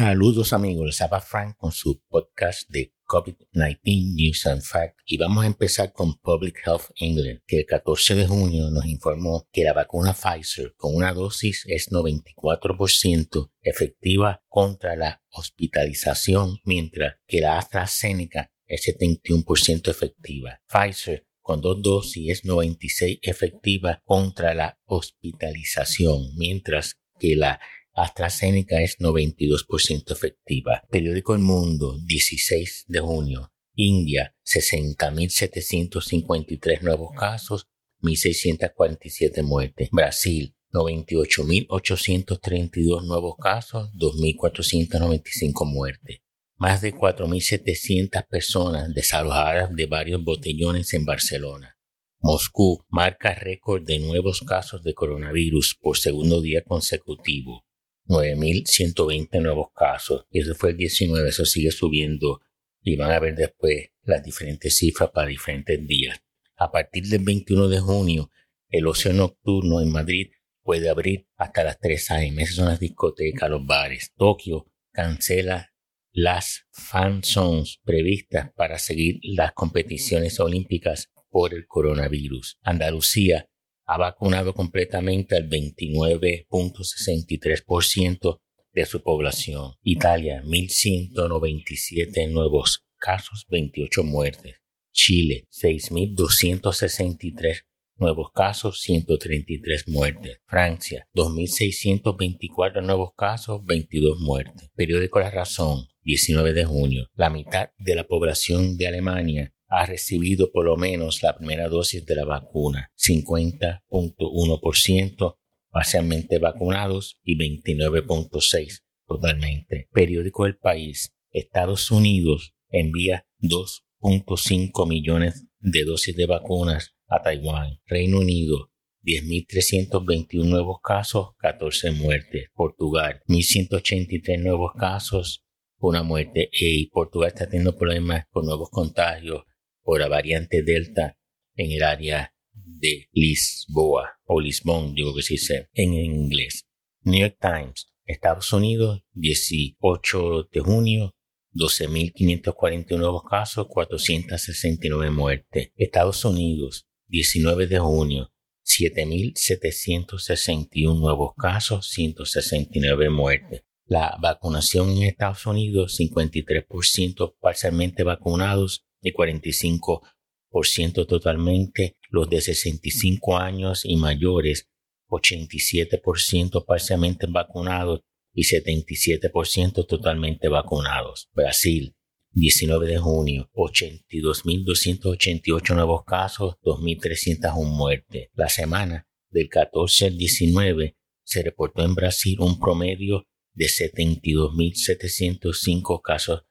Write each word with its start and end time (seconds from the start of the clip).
Saludos 0.00 0.54
amigos, 0.54 0.86
les 0.86 1.00
habla 1.02 1.20
Frank 1.20 1.58
con 1.58 1.72
su 1.72 2.00
podcast 2.08 2.66
de 2.70 2.94
COVID-19 3.06 4.14
News 4.14 4.46
and 4.46 4.62
Facts 4.62 4.96
y 5.04 5.18
vamos 5.18 5.44
a 5.44 5.46
empezar 5.46 5.92
con 5.92 6.18
Public 6.20 6.62
Health 6.64 6.84
England, 6.96 7.40
que 7.46 7.58
el 7.58 7.66
14 7.66 8.14
de 8.14 8.26
junio 8.26 8.70
nos 8.70 8.86
informó 8.86 9.46
que 9.52 9.62
la 9.62 9.74
vacuna 9.74 10.14
Pfizer 10.14 10.72
con 10.78 10.96
una 10.96 11.12
dosis 11.12 11.64
es 11.66 11.90
94% 11.90 13.50
efectiva 13.60 14.42
contra 14.48 14.96
la 14.96 15.22
hospitalización, 15.32 16.60
mientras 16.64 17.16
que 17.26 17.42
la 17.42 17.58
AstraZeneca 17.58 18.50
es 18.66 18.86
71% 18.86 19.90
efectiva. 19.90 20.62
Pfizer 20.66 21.26
con 21.42 21.60
dos 21.60 21.82
dosis 21.82 22.30
es 22.30 22.44
96 22.46 23.18
efectiva 23.20 24.00
contra 24.06 24.54
la 24.54 24.78
hospitalización, 24.86 26.34
mientras 26.36 26.94
que 27.18 27.36
la 27.36 27.60
AstraZeneca 28.02 28.82
es 28.82 28.98
92% 28.98 30.12
efectiva. 30.12 30.82
Periódico 30.90 31.34
El 31.34 31.40
Mundo, 31.40 31.98
16 32.04 32.84
de 32.88 33.00
junio. 33.00 33.50
India, 33.74 34.34
60.753 34.44 36.82
nuevos 36.82 37.10
casos, 37.16 37.66
1.647 38.02 39.42
muertes. 39.42 39.88
Brasil, 39.90 40.54
98.832 40.72 43.04
nuevos 43.06 43.34
casos, 43.36 43.90
2.495 43.94 45.66
muertes. 45.66 46.20
Más 46.56 46.80
de 46.80 46.94
4.700 46.94 48.28
personas 48.28 48.94
desalojadas 48.94 49.74
de 49.74 49.86
varios 49.86 50.22
botellones 50.22 50.94
en 50.94 51.04
Barcelona. 51.04 51.76
Moscú 52.22 52.84
marca 52.90 53.34
récord 53.34 53.82
de 53.82 53.98
nuevos 53.98 54.42
casos 54.42 54.82
de 54.82 54.92
coronavirus 54.92 55.74
por 55.80 55.96
segundo 55.96 56.42
día 56.42 56.62
consecutivo. 56.62 57.64
9.120 58.10 59.40
nuevos 59.40 59.68
casos. 59.72 60.26
Y 60.30 60.40
eso 60.40 60.54
fue 60.56 60.70
el 60.70 60.76
19, 60.76 61.28
eso 61.28 61.44
sigue 61.44 61.70
subiendo. 61.70 62.40
Y 62.82 62.96
van 62.96 63.12
a 63.12 63.20
ver 63.20 63.36
después 63.36 63.90
las 64.02 64.24
diferentes 64.24 64.76
cifras 64.76 65.10
para 65.10 65.28
diferentes 65.28 65.86
días. 65.86 66.20
A 66.56 66.72
partir 66.72 67.06
del 67.06 67.22
21 67.22 67.68
de 67.68 67.78
junio, 67.78 68.30
el 68.68 68.86
ocio 68.88 69.12
nocturno 69.12 69.80
en 69.80 69.92
Madrid 69.92 70.30
puede 70.62 70.88
abrir 70.88 71.28
hasta 71.36 71.62
las 71.62 71.78
3 71.78 72.10
a.m. 72.10 72.42
Esas 72.42 72.56
son 72.56 72.66
las 72.66 72.80
discotecas, 72.80 73.48
los 73.48 73.64
bares. 73.64 74.12
Tokio 74.16 74.66
cancela 74.92 75.72
las 76.12 76.66
fan 76.72 77.22
zones 77.22 77.80
previstas 77.84 78.50
para 78.56 78.78
seguir 78.78 79.20
las 79.22 79.52
competiciones 79.52 80.40
olímpicas 80.40 81.12
por 81.30 81.54
el 81.54 81.66
coronavirus. 81.68 82.58
Andalucía 82.62 83.49
ha 83.90 83.98
vacunado 83.98 84.54
completamente 84.54 85.36
al 85.36 85.48
29.63% 85.48 88.40
de 88.72 88.86
su 88.86 89.02
población. 89.02 89.72
Italia, 89.82 90.44
1.197 90.44 92.30
nuevos 92.30 92.86
casos, 92.98 93.46
28 93.48 94.04
muertes. 94.04 94.58
Chile, 94.92 95.48
6.263 95.50 97.64
nuevos 97.96 98.30
casos, 98.32 98.80
133 98.80 99.88
muertes. 99.88 100.38
Francia, 100.46 101.08
2.624 101.12 102.84
nuevos 102.84 103.10
casos, 103.16 103.64
22 103.64 104.20
muertes. 104.20 104.70
Periódico 104.76 105.18
La 105.18 105.32
Razón, 105.32 105.88
19 106.02 106.52
de 106.52 106.64
junio. 106.64 107.08
La 107.14 107.28
mitad 107.28 107.70
de 107.76 107.96
la 107.96 108.04
población 108.04 108.76
de 108.76 108.86
Alemania 108.86 109.52
ha 109.70 109.86
recibido 109.86 110.50
por 110.50 110.66
lo 110.66 110.76
menos 110.76 111.22
la 111.22 111.36
primera 111.36 111.68
dosis 111.68 112.04
de 112.04 112.16
la 112.16 112.24
vacuna, 112.24 112.90
50.1% 112.98 115.36
parcialmente 115.70 116.38
vacunados 116.38 117.20
y 117.22 117.38
29.6% 117.38 118.80
totalmente. 119.06 119.88
Periódico 119.92 120.46
El 120.46 120.56
País, 120.56 121.14
Estados 121.30 121.92
Unidos 121.92 122.56
envía 122.68 123.28
2.5 123.40 124.88
millones 124.88 125.46
de 125.60 125.84
dosis 125.84 126.16
de 126.16 126.26
vacunas 126.26 126.96
a 127.06 127.22
Taiwán. 127.22 127.78
Reino 127.86 128.18
Unido, 128.18 128.72
10.321 129.04 130.46
nuevos 130.46 130.80
casos, 130.82 131.28
14 131.38 131.92
muertes. 131.92 132.48
Portugal, 132.54 133.20
1.183 133.28 134.42
nuevos 134.42 134.72
casos, 134.76 135.44
una 135.78 136.02
muerte. 136.02 136.50
Y 136.52 136.90
Portugal 136.90 137.28
está 137.28 137.46
teniendo 137.46 137.76
problemas 137.76 138.24
con 138.30 138.46
nuevos 138.46 138.68
contagios 138.70 139.44
por 139.90 139.98
la 139.98 140.06
variante 140.06 140.62
Delta 140.62 141.18
en 141.56 141.72
el 141.72 141.82
área 141.82 142.32
de 142.52 143.08
Lisboa 143.10 144.20
o 144.24 144.40
Lisbon, 144.40 144.94
digo 144.94 145.12
que 145.12 145.22
se 145.22 145.34
dice 145.34 145.68
en 145.74 145.94
inglés. 145.94 146.68
New 147.02 147.18
York 147.18 147.38
Times, 147.40 147.92
Estados 148.04 148.52
Unidos, 148.52 149.02
18 149.14 150.48
de 150.52 150.60
junio, 150.60 151.16
12.541 151.54 152.98
nuevos 152.98 153.24
casos, 153.28 153.66
469 153.66 155.10
muertes. 155.10 155.72
Estados 155.74 156.24
Unidos, 156.24 156.86
19 157.08 157.66
de 157.66 157.80
junio, 157.80 158.32
7.761 158.64 161.00
nuevos 161.00 161.32
casos, 161.36 161.88
169 161.88 163.10
muertes. 163.10 163.64
La 163.86 164.16
vacunación 164.22 164.90
en 164.90 165.02
Estados 165.02 165.44
Unidos, 165.46 165.98
53% 165.98 167.34
parcialmente 167.40 168.04
vacunados, 168.04 168.86
y 169.02 169.12
45% 169.12 171.06
totalmente 171.06 171.96
los 172.10 172.28
de 172.28 172.40
65 172.40 173.38
años 173.38 173.84
y 173.84 173.94
mayores, 173.96 174.68
87% 175.08 176.64
parcialmente 176.64 177.26
vacunados 177.28 178.00
y 178.32 178.44
77% 178.44 179.86
totalmente 179.86 180.48
vacunados. 180.48 181.28
Brasil, 181.34 181.94
19 182.32 182.86
de 182.86 182.98
junio, 182.98 183.50
82.288 183.54 185.74
nuevos 185.74 186.04
casos, 186.04 186.54
2.301 186.62 187.64
muertes. 187.64 188.28
La 188.34 188.48
semana 188.48 189.08
del 189.30 189.48
14 189.48 190.06
al 190.06 190.16
19 190.16 190.96
se 191.24 191.42
reportó 191.42 191.84
en 191.84 191.94
Brasil 191.94 192.40
un 192.40 192.58
promedio 192.58 193.26
de 193.54 193.66
72.705 193.66 196.00
casos 196.02 196.42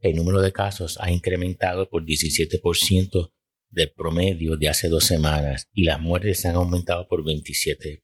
El 0.00 0.16
número 0.16 0.40
de 0.40 0.50
casos 0.50 0.96
ha 0.98 1.10
incrementado 1.10 1.90
por 1.90 2.06
17% 2.06 3.32
del 3.68 3.92
promedio 3.92 4.56
de 4.56 4.70
hace 4.70 4.88
dos 4.88 5.04
semanas 5.04 5.68
y 5.74 5.84
las 5.84 6.00
muertes 6.00 6.46
han 6.46 6.54
aumentado 6.54 7.06
por 7.06 7.22
27%. 7.22 8.00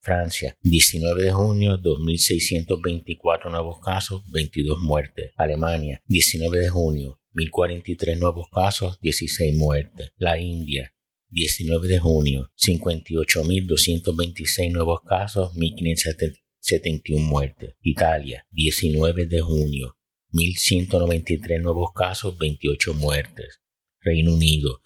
Francia, 0.00 0.54
19 0.60 1.22
de 1.22 1.32
junio, 1.32 1.80
2.624 1.80 3.50
nuevos 3.50 3.80
casos, 3.80 4.24
22 4.30 4.78
muertes. 4.80 5.32
Alemania, 5.36 6.02
19 6.06 6.58
de 6.58 6.68
junio, 6.68 7.18
1.043 7.34 8.18
nuevos 8.18 8.48
casos, 8.52 9.00
16 9.00 9.56
muertes. 9.56 10.12
La 10.18 10.38
India, 10.38 10.94
19 11.30 11.88
de 11.88 11.98
junio, 11.98 12.50
58.226 12.58 14.70
nuevos 14.70 15.00
casos, 15.00 15.54
1.571 15.54 17.20
muertes. 17.20 17.74
Italia, 17.80 18.46
19 18.50 19.24
de 19.24 19.40
junio, 19.40 19.96
1.193 20.32 21.60
nuevos 21.60 21.92
casos, 21.92 22.36
28 22.38 22.94
muertes. 22.94 23.60
Reino 24.00 24.34
Unido, 24.34 24.80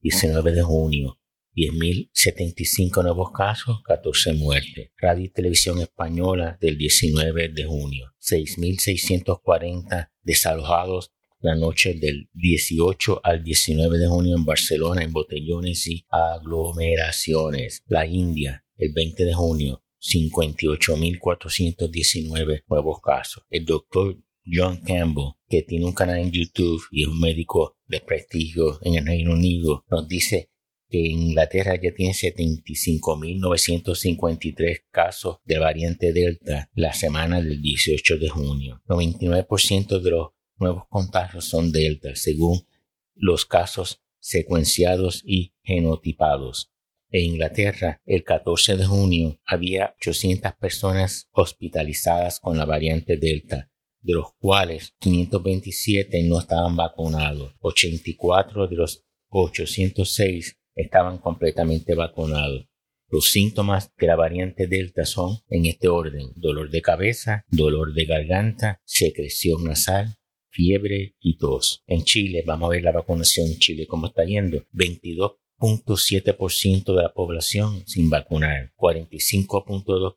19 0.00 0.52
de 0.52 0.62
junio, 0.62 1.18
10.075 1.54 3.02
nuevos 3.02 3.32
casos, 3.32 3.82
14 3.84 4.32
muertes. 4.34 4.90
Radio 4.96 5.24
y 5.24 5.28
Televisión 5.28 5.80
Española 5.80 6.56
del 6.60 6.78
19 6.78 7.50
de 7.50 7.64
junio, 7.64 8.14
6.640 8.20 10.10
desalojados 10.22 11.12
la 11.42 11.54
noche 11.56 11.94
del 11.94 12.28
18 12.34 13.20
al 13.22 13.42
19 13.42 13.98
de 13.98 14.06
junio 14.06 14.36
en 14.36 14.44
Barcelona 14.44 15.02
en 15.02 15.12
botellones 15.12 15.88
y 15.88 16.06
aglomeraciones. 16.08 17.82
La 17.86 18.06
India, 18.06 18.64
el 18.76 18.92
20 18.92 19.24
de 19.24 19.34
junio, 19.34 19.82
58.419 20.00 22.62
nuevos 22.68 23.00
casos. 23.00 23.42
El 23.50 23.64
doctor 23.64 24.16
John 24.44 24.80
Campbell, 24.84 25.34
que 25.48 25.62
tiene 25.62 25.84
un 25.84 25.92
canal 25.92 26.18
en 26.18 26.30
YouTube 26.30 26.82
y 26.90 27.02
es 27.02 27.08
un 27.08 27.20
médico 27.20 27.76
de 27.86 28.00
prestigio 28.00 28.78
en 28.82 28.96
el 28.96 29.06
Reino 29.06 29.32
Unido, 29.32 29.84
nos 29.90 30.08
dice 30.08 30.50
que 30.88 31.06
en 31.06 31.20
Inglaterra 31.20 31.74
ya 31.82 31.94
tiene 31.94 32.12
75.953 32.12 34.82
casos 34.90 35.38
de 35.44 35.58
variante 35.58 36.12
Delta 36.12 36.68
la 36.74 36.92
semana 36.92 37.40
del 37.40 37.62
18 37.62 38.18
de 38.18 38.28
junio. 38.28 38.82
99% 38.86 40.00
de 40.00 40.10
los 40.10 40.32
nuevos 40.56 40.84
contagios 40.88 41.46
son 41.46 41.72
Delta, 41.72 42.14
según 42.14 42.66
los 43.14 43.46
casos 43.46 44.02
secuenciados 44.18 45.22
y 45.24 45.54
genotipados. 45.62 46.70
En 47.10 47.24
Inglaterra, 47.24 48.02
el 48.06 48.24
14 48.24 48.76
de 48.76 48.86
junio, 48.86 49.40
había 49.44 49.94
800 49.98 50.52
personas 50.54 51.28
hospitalizadas 51.32 52.40
con 52.40 52.56
la 52.56 52.64
variante 52.64 53.16
Delta, 53.16 53.71
de 54.02 54.14
los 54.14 54.32
cuales 54.38 54.94
527 54.98 56.22
no 56.24 56.40
estaban 56.40 56.76
vacunados. 56.76 57.54
84 57.60 58.66
de 58.68 58.76
los 58.76 59.04
806 59.28 60.58
estaban 60.74 61.18
completamente 61.18 61.94
vacunados. 61.94 62.66
Los 63.08 63.30
síntomas 63.30 63.92
de 63.98 64.06
la 64.06 64.16
variante 64.16 64.66
Delta 64.66 65.04
son 65.04 65.36
en 65.50 65.66
este 65.66 65.88
orden, 65.88 66.32
dolor 66.34 66.70
de 66.70 66.80
cabeza, 66.80 67.44
dolor 67.48 67.92
de 67.92 68.06
garganta, 68.06 68.80
secreción 68.84 69.64
nasal, 69.64 70.16
fiebre 70.48 71.14
y 71.20 71.36
tos. 71.36 71.82
En 71.86 72.04
Chile, 72.04 72.42
vamos 72.46 72.68
a 72.68 72.70
ver 72.70 72.82
la 72.82 72.92
vacunación 72.92 73.48
en 73.48 73.58
Chile, 73.58 73.86
cómo 73.86 74.06
está 74.06 74.24
yendo. 74.24 74.64
22.7% 74.72 76.96
de 76.96 77.02
la 77.02 77.12
población 77.12 77.86
sin 77.86 78.08
vacunar, 78.08 78.72
45.2% 78.76 80.16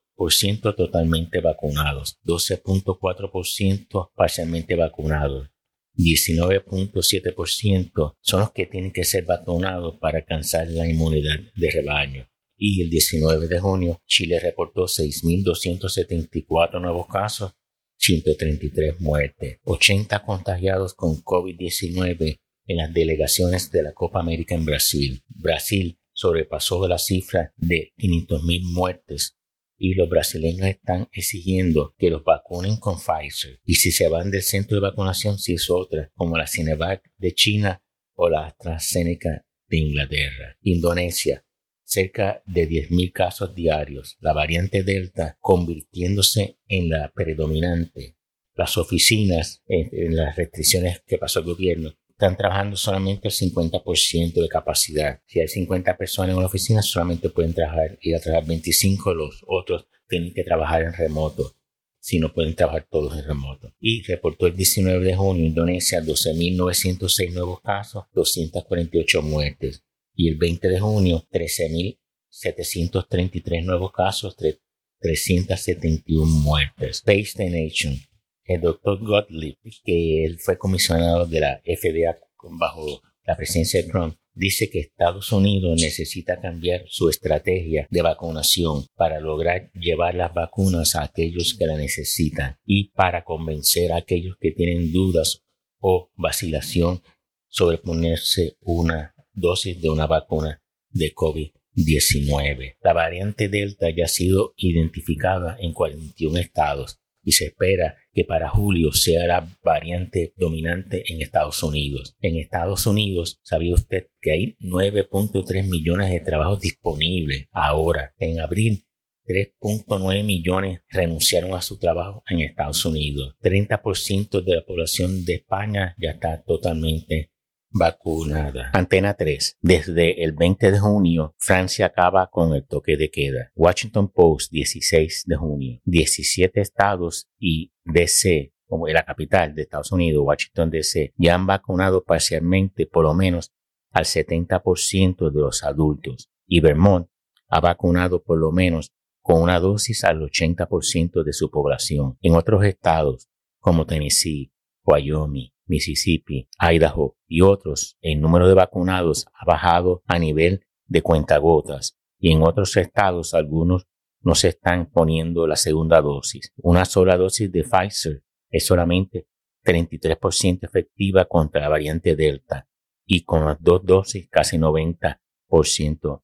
totalmente 0.76 1.42
vacunados, 1.42 2.18
12.4% 2.26 4.12
parcialmente 4.16 4.76
vacunados, 4.76 5.50
19.7% 5.96 8.16
son 8.22 8.40
los 8.40 8.52
que 8.52 8.66
tienen 8.66 8.92
que 8.92 9.04
ser 9.04 9.26
vacunados 9.26 9.98
para 10.00 10.18
alcanzar 10.20 10.68
la 10.68 10.88
inmunidad 10.88 11.40
de 11.56 11.72
rebaño 11.72 12.28
y 12.58 12.82
el 12.82 12.90
19 12.90 13.48
de 13.48 13.60
junio 13.60 14.02
Chile 14.06 14.40
reportó 14.40 14.86
6.274 14.86 16.82
nuevos 16.82 17.08
casos, 17.08 17.54
133 17.98 19.02
muertes, 19.02 19.60
80 19.64 20.24
contagiados 20.24 20.94
con 20.94 21.22
COVID-19 21.24 22.40
en 22.68 22.78
las 22.78 22.94
delegaciones 22.94 23.72
de 23.72 23.84
la 23.84 23.94
Copa 23.94 24.20
América 24.20 24.56
en 24.56 24.66
Brasil. 24.66 25.24
Brasil 25.28 26.00
sobrepasó 26.14 26.88
la 26.88 26.98
cifra 26.98 27.54
de 27.58 27.94
500.000 27.98 28.74
muertes 28.74 29.38
y 29.78 29.94
los 29.94 30.10
brasileños 30.10 30.68
están 30.68 31.08
exigiendo 31.12 31.94
que 31.98 32.10
los 32.10 32.24
vacunen 32.24 32.78
con 32.78 32.98
Pfizer. 32.98 33.60
Y 33.66 33.76
si 33.76 33.92
se 33.92 34.08
van 34.08 34.32
del 34.32 34.44
centro 34.44 34.76
de 34.76 34.82
vacunación, 34.82 35.38
si 35.38 35.54
es 35.54 35.70
otra, 35.70 36.12
como 36.16 36.38
la 36.38 36.48
Cinevac 36.48 37.04
de 37.18 37.34
China 37.34 37.84
o 38.14 38.30
la 38.30 38.48
AstraZeneca 38.48 39.46
de 39.68 39.78
Inglaterra. 39.78 40.58
Indonesia 40.62 41.46
cerca 41.86 42.42
de 42.46 42.68
10.000 42.68 43.12
casos 43.14 43.56
diarios, 43.56 44.18
la 44.20 44.34
variante 44.34 44.84
Delta 44.84 45.38
convirtiéndose 45.40 46.58
en 46.68 46.90
la 46.90 47.12
predominante. 47.14 48.18
Las 48.56 48.78
oficinas, 48.78 49.62
en, 49.68 50.16
las 50.16 50.36
restricciones 50.36 51.04
que 51.06 51.18
pasó 51.18 51.40
el 51.40 51.46
gobierno, 51.46 51.94
están 52.18 52.38
trabajando 52.38 52.78
solamente 52.78 53.28
el 53.28 53.34
50% 53.34 54.42
de 54.42 54.48
capacidad. 54.48 55.20
Si 55.28 55.42
hay 55.42 55.50
50 55.50 55.98
personas 55.98 56.32
en 56.32 56.38
una 56.38 56.46
oficina, 56.46 56.82
solamente 56.82 57.30
pueden 57.30 57.54
trabajar, 57.54 58.00
ir 58.02 58.16
a 58.16 58.22
trabajar 58.22 58.48
25, 58.48 59.14
los 59.14 59.44
otros 59.46 59.86
tienen 60.08 60.34
que 60.34 60.46
trabajar 60.46 60.84
en 60.84 60.94
remoto, 60.94 61.58
si 62.00 62.20
no 62.20 62.34
pueden 62.34 62.56
trabajar 62.56 62.88
todos 62.90 63.18
en 63.18 63.26
remoto. 63.26 63.74
Y 63.82 64.02
reportó 64.04 64.48
el 64.48 64.56
19 64.56 65.04
de 65.04 65.14
junio 65.14 65.46
Indonesia 65.46 66.02
12.906 66.02 67.34
nuevos 67.34 67.60
casos, 67.60 68.06
248 68.14 69.22
muertes 69.22 69.84
y 70.14 70.30
el 70.30 70.38
20 70.38 70.70
de 70.70 70.80
junio 70.80 71.28
13.733 71.30 73.66
nuevos 73.66 73.92
casos, 73.92 74.38
371 74.38 76.26
muertes. 76.26 77.04
Space 77.06 77.34
the 77.36 77.50
Nation. 77.50 78.00
El 78.46 78.62
doctor 78.62 79.00
Gottlieb, 79.04 79.58
que 79.84 80.24
él 80.24 80.38
fue 80.40 80.58
comisionado 80.58 81.26
de 81.26 81.40
la 81.40 81.62
FDA 81.66 82.18
bajo 82.60 83.02
la 83.26 83.36
presidencia 83.36 83.82
de 83.82 83.90
Trump, 83.90 84.18
dice 84.36 84.70
que 84.70 84.80
Estados 84.80 85.32
Unidos 85.32 85.82
necesita 85.82 86.40
cambiar 86.40 86.84
su 86.88 87.10
estrategia 87.10 87.88
de 87.90 88.02
vacunación 88.04 88.86
para 88.96 89.20
lograr 89.20 89.72
llevar 89.74 90.14
las 90.14 90.32
vacunas 90.34 90.96
a 90.96 91.04
aquellos 91.04 91.56
que 91.58 91.66
la 91.66 91.76
necesitan 91.76 92.60
y 92.66 92.90
para 92.90 93.24
convencer 93.24 93.92
a 93.92 93.98
aquellos 93.98 94.36
que 94.40 94.52
tienen 94.52 94.92
dudas 94.92 95.44
o 95.80 96.12
vacilación 96.16 97.02
sobre 97.48 97.80
ponerse 97.80 98.58
una 98.62 99.16
dosis 99.34 99.82
de 99.82 99.90
una 99.90 100.06
vacuna 100.06 100.62
de 100.90 101.14
COVID-19. 101.16 102.76
La 102.84 102.94
variante 102.94 103.50
Delta 103.50 103.88
ya 103.90 104.06
ha 104.06 104.08
sido 104.08 104.54
identificada 104.58 105.58
en 105.60 105.74
41 105.74 106.38
estados 106.38 107.00
y 107.24 107.32
se 107.32 107.46
espera 107.46 107.98
que 108.16 108.24
para 108.24 108.50
julio 108.50 108.94
sea 108.94 109.28
la 109.28 109.46
variante 109.62 110.34
dominante 110.38 111.04
en 111.12 111.22
Estados 111.22 111.62
Unidos. 111.62 112.16
En 112.22 112.38
Estados 112.38 112.88
Unidos, 112.88 113.42
¿sabía 113.44 113.74
usted 113.74 114.08
que 114.22 114.32
hay 114.32 114.56
9.3 114.62 115.68
millones 115.68 116.10
de 116.10 116.22
trabajos 116.22 116.62
disponibles 116.62 117.50
ahora? 117.52 118.14
En 118.18 118.40
abril, 118.40 118.86
3.9 119.26 120.24
millones 120.24 120.80
renunciaron 120.88 121.56
a 121.56 121.62
su 121.62 121.78
trabajo 121.78 122.24
en 122.30 122.40
Estados 122.40 122.86
Unidos. 122.86 123.36
30% 123.42 124.42
de 124.42 124.56
la 124.56 124.66
población 124.66 125.26
de 125.26 125.34
España 125.34 125.94
ya 125.98 126.12
está 126.12 126.42
totalmente 126.42 127.32
vacunada. 127.76 128.72
Antena 128.74 129.16
3. 129.16 129.58
Desde 129.62 130.24
el 130.24 130.32
20 130.32 130.72
de 130.72 130.80
junio, 130.80 131.36
Francia 131.38 131.88
acaba 131.88 132.30
con 132.32 132.54
el 132.54 132.66
toque 132.66 132.96
de 132.96 133.12
queda. 133.12 133.52
Washington 133.54 134.08
Post, 134.08 134.52
16 134.52 135.24
de 135.28 135.36
junio. 135.36 135.82
17 135.84 136.62
estados 136.62 137.28
y 137.38 137.74
DC, 137.84 138.54
como 138.66 138.88
la 138.88 139.04
capital 139.04 139.54
de 139.54 139.64
Estados 139.64 139.92
Unidos, 139.92 140.24
Washington 140.26 140.70
DC, 140.70 141.14
ya 141.18 141.36
han 141.36 141.46
vacunado 141.46 142.04
parcialmente 142.04 142.88
por 142.88 143.04
lo 143.04 143.14
menos 143.14 143.52
al 143.92 144.06
70% 144.06 145.30
de 145.30 145.42
los 145.42 145.64
adultos. 145.64 146.30
Y 146.48 146.62
Vermont 146.62 147.10
ha 147.50 147.60
vacunado 147.60 148.24
por 148.24 148.38
lo 148.38 148.52
menos 148.52 148.94
con 149.22 149.42
una 149.42 149.60
dosis 149.60 150.06
al 150.06 150.22
80% 150.22 151.24
de 151.24 151.34
su 151.34 151.50
población. 151.52 152.18
En 152.22 152.36
otros 152.36 152.64
estados, 152.64 153.28
como 153.60 153.86
Tennessee, 153.86 154.54
Wyoming, 154.86 155.55
Mississippi, 155.68 156.48
Idaho 156.60 157.18
y 157.28 157.42
otros, 157.42 157.98
el 158.02 158.22
número 158.22 158.48
de 158.48 158.54
vacunados 158.54 159.26
ha 159.34 159.46
bajado 159.46 160.04
a 160.06 160.20
nivel 160.20 160.66
de 160.88 161.02
cuentagotas 161.02 161.98
y 162.20 162.32
en 162.32 162.44
otros 162.44 162.78
estados 162.78 163.34
algunos 163.34 163.88
no 164.22 164.36
se 164.36 164.50
están 164.50 164.90
poniendo 164.90 165.46
la 165.48 165.56
segunda 165.56 166.02
dosis. 166.02 166.52
Una 166.58 166.86
sola 166.86 167.18
dosis 167.18 167.52
de 167.52 167.64
Pfizer 167.64 168.24
es 168.50 168.66
solamente 168.66 169.28
33% 169.64 170.64
efectiva 170.64 171.26
contra 171.26 171.62
la 171.62 171.70
variante 171.70 172.16
Delta 172.16 172.68
y 173.06 173.24
con 173.24 173.46
las 173.46 173.58
dos 173.62 173.86
dosis 173.86 174.28
casi 174.30 174.58
90% 174.58 175.20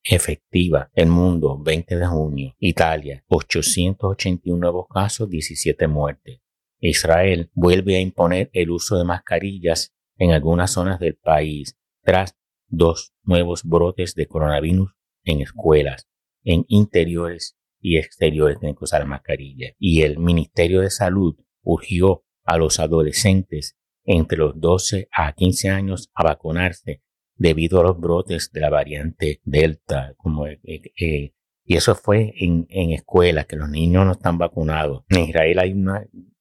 efectiva. 0.03 0.89
El 0.93 1.07
mundo, 1.07 1.59
20 1.61 1.97
de 1.97 2.05
junio. 2.07 2.55
Italia, 2.59 3.23
881 3.27 4.59
nuevos 4.59 4.87
casos, 4.87 5.29
17 5.29 5.87
muertes. 5.87 6.41
Israel 6.89 7.49
vuelve 7.53 7.95
a 7.95 7.99
imponer 8.01 8.49
el 8.53 8.71
uso 8.71 8.97
de 8.97 9.03
mascarillas 9.03 9.93
en 10.17 10.31
algunas 10.31 10.71
zonas 10.71 10.99
del 10.99 11.15
país 11.15 11.77
tras 12.03 12.35
dos 12.67 13.13
nuevos 13.23 13.63
brotes 13.63 14.15
de 14.15 14.27
coronavirus 14.27 14.91
en 15.23 15.41
escuelas, 15.41 16.07
en 16.43 16.65
interiores 16.67 17.57
y 17.79 17.97
exteriores 17.97 18.59
tienen 18.59 18.75
que 18.75 18.83
usar 18.83 19.05
mascarilla. 19.05 19.73
Y 19.77 20.01
el 20.01 20.17
Ministerio 20.17 20.81
de 20.81 20.89
Salud 20.89 21.35
urgió 21.63 22.23
a 22.43 22.57
los 22.57 22.79
adolescentes 22.79 23.77
entre 24.03 24.39
los 24.39 24.59
12 24.59 25.07
a 25.11 25.33
15 25.33 25.69
años 25.69 26.09
a 26.13 26.23
vacunarse 26.23 27.03
debido 27.35 27.79
a 27.79 27.83
los 27.83 27.99
brotes 27.99 28.51
de 28.51 28.61
la 28.61 28.69
variante 28.69 29.41
Delta, 29.43 30.13
como 30.17 30.47
eh, 30.47 30.59
eh, 30.63 31.33
y 31.63 31.77
eso 31.77 31.95
fue 31.95 32.33
en, 32.37 32.65
en 32.69 32.91
escuelas, 32.91 33.45
que 33.45 33.55
los 33.55 33.69
niños 33.69 34.05
no 34.05 34.13
están 34.13 34.37
vacunados. 34.37 35.03
En 35.09 35.29
Israel 35.29 35.59
hay 35.59 35.73
un 35.73 35.89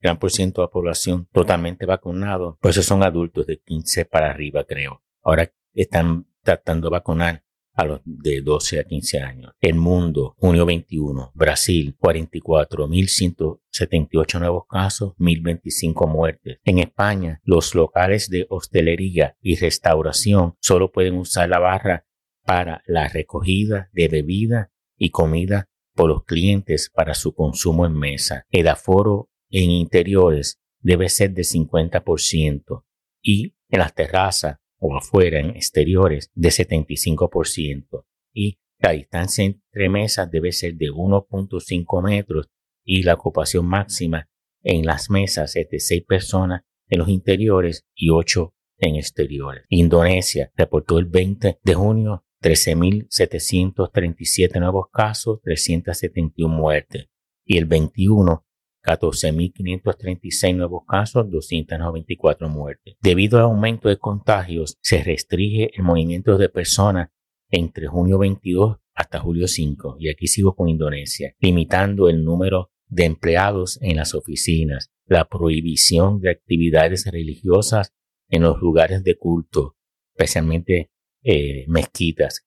gran 0.01 0.19
por 0.19 0.31
ciento 0.31 0.61
de 0.61 0.67
la 0.67 0.71
población 0.71 1.29
totalmente 1.33 1.87
vacunado, 1.87 2.59
pues 2.61 2.77
esos 2.77 2.87
son 2.87 3.03
adultos 3.03 3.47
de 3.47 3.59
15 3.59 4.07
para 4.07 4.31
arriba, 4.31 4.65
creo. 4.65 5.03
Ahora 5.23 5.51
están 5.75 6.27
tratando 6.43 6.89
de 6.89 6.93
vacunar 6.93 7.45
a 7.75 7.85
los 7.85 8.01
de 8.05 8.41
12 8.43 8.81
a 8.81 8.85
15 8.85 9.21
años. 9.21 9.53
El 9.61 9.77
mundo, 9.77 10.35
junio 10.39 10.67
21, 10.67 11.31
Brasil, 11.35 11.97
44.178 11.99 14.39
nuevos 14.39 14.67
casos, 14.69 15.15
1.025 15.19 16.07
muertes. 16.09 16.59
En 16.65 16.79
España, 16.79 17.41
los 17.45 17.75
locales 17.75 18.29
de 18.29 18.47
hostelería 18.51 19.39
y 19.41 19.57
restauración 19.57 20.57
solo 20.61 20.93
pueden 20.93 21.17
usar 21.17 21.49
la 21.49 21.59
barra 21.59 22.05
para 22.45 22.83
la 22.87 23.09
recogida 23.09 23.89
de 23.93 24.09
bebida 24.09 24.71
y 25.01 25.11
comida 25.11 25.69
por 25.95 26.11
los 26.11 26.25
clientes 26.25 26.91
para 26.95 27.15
su 27.15 27.35
consumo 27.35 27.87
en 27.87 27.95
mesa. 27.95 28.45
El 28.51 28.69
aforo 28.69 29.31
en 29.51 29.71
interiores 29.71 30.61
debe 30.81 31.09
ser 31.09 31.33
de 31.33 31.43
50% 31.43 32.85
y 33.23 33.57
en 33.71 33.79
las 33.79 33.95
terrazas 33.95 34.59
o 34.79 34.97
afuera 34.97 35.41
en 35.41 35.51
exteriores 35.51 36.31
de 36.35 36.51
75% 36.51 38.05
y 38.33 38.59
la 38.79 38.93
distancia 38.93 39.45
entre 39.45 39.89
mesas 39.89 40.31
debe 40.31 40.53
ser 40.53 40.75
de 40.75 40.91
1.5 40.91 42.03
metros 42.03 42.49
y 42.85 43.03
la 43.03 43.15
ocupación 43.15 43.67
máxima 43.67 44.29
en 44.63 44.85
las 44.85 45.11
mesas 45.11 45.57
es 45.57 45.69
de 45.69 45.81
6 45.81 46.05
personas 46.07 46.63
en 46.89 46.99
los 46.99 47.09
interiores 47.09 47.87
y 47.95 48.11
8 48.11 48.55
en 48.79 48.97
exteriores. 48.97 49.65
Indonesia 49.69 50.51
reportó 50.57 50.99
el 50.99 51.07
20 51.07 51.59
de 51.63 51.75
junio 51.75 52.25
13.737 52.43 54.61
nuevos 54.61 54.87
casos, 54.93 55.41
371 55.43 56.55
muertes. 56.55 57.07
Y 57.45 57.59
el 57.59 57.67
21, 57.67 58.47
14.536 58.83 60.57
nuevos 60.57 60.85
casos, 60.87 61.31
294 61.31 62.49
muertes. 62.49 62.97
Debido 63.01 63.39
al 63.39 63.45
aumento 63.45 63.89
de 63.89 63.99
contagios, 63.99 64.77
se 64.81 65.03
restringe 65.03 65.71
el 65.75 65.83
movimiento 65.83 66.39
de 66.39 66.49
personas 66.49 67.11
entre 67.51 67.89
junio 67.89 68.19
22 68.19 68.79
hasta 68.95 69.19
julio 69.19 69.49
5, 69.49 69.97
y 69.99 70.11
aquí 70.11 70.27
sigo 70.27 70.55
con 70.55 70.69
Indonesia, 70.69 71.35
limitando 71.41 72.09
el 72.09 72.25
número 72.25 72.71
de 72.87 73.05
empleados 73.05 73.79
en 73.83 73.97
las 73.97 74.15
oficinas, 74.15 74.91
la 75.07 75.27
prohibición 75.27 76.21
de 76.21 76.31
actividades 76.31 77.07
religiosas 77.07 77.95
en 78.29 78.43
los 78.43 78.61
lugares 78.61 79.03
de 79.03 79.17
culto, 79.17 79.77
especialmente 80.15 80.91
eh, 81.23 81.65
mezquitas, 81.69 82.47